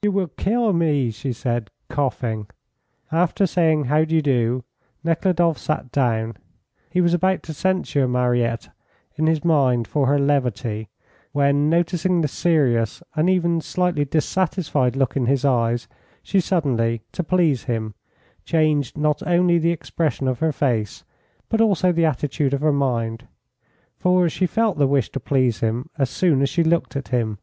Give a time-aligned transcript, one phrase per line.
[0.00, 2.46] "You will kill me," she said, coughing.
[3.12, 4.64] After saying "How d'you do?"
[5.04, 6.38] Nekhludoff sat down.
[6.88, 8.70] He was about to censure Mariette
[9.16, 10.88] in his mind for her levity
[11.32, 15.88] when, noticing the serious and even slightly dissatisfied look in his eyes,
[16.22, 17.92] she suddenly, to please him,
[18.46, 21.04] changed not only the expression of her face,
[21.50, 23.28] but also the attitude of her mind;
[23.98, 27.36] for she felt the wish to please him as soon as she looked at him.